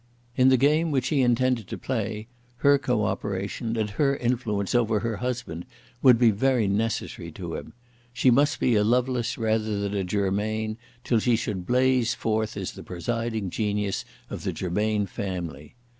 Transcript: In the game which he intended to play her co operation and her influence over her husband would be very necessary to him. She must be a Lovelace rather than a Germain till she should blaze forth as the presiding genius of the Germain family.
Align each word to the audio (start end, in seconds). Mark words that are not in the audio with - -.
In 0.35 0.49
the 0.49 0.57
game 0.57 0.89
which 0.89 1.09
he 1.09 1.21
intended 1.21 1.67
to 1.67 1.77
play 1.77 2.25
her 2.65 2.79
co 2.79 3.05
operation 3.05 3.77
and 3.77 3.87
her 3.87 4.17
influence 4.17 4.73
over 4.73 5.01
her 5.01 5.17
husband 5.17 5.63
would 6.01 6.17
be 6.17 6.31
very 6.31 6.67
necessary 6.67 7.31
to 7.33 7.53
him. 7.53 7.73
She 8.11 8.31
must 8.31 8.59
be 8.59 8.73
a 8.73 8.83
Lovelace 8.83 9.37
rather 9.37 9.79
than 9.79 9.93
a 9.93 10.03
Germain 10.03 10.79
till 11.03 11.19
she 11.19 11.35
should 11.35 11.67
blaze 11.67 12.15
forth 12.15 12.57
as 12.57 12.71
the 12.71 12.81
presiding 12.81 13.51
genius 13.51 14.03
of 14.27 14.43
the 14.43 14.51
Germain 14.53 15.05
family. 15.05 15.75